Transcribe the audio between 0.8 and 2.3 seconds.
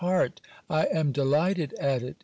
am delighted at it!